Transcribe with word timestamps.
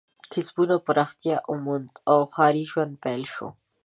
کسبونه 0.33 0.75
پراختیا 0.85 1.37
ومونده 1.51 1.95
او 2.11 2.19
ښاري 2.33 2.63
ژوند 2.71 2.93
پیل 3.03 3.23
شو. 3.33 3.47